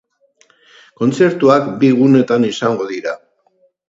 Kontzertuak 1.01 1.67
bi 1.83 1.91
gunetan 1.99 2.47
izango 2.49 2.89
dira. 2.93 3.15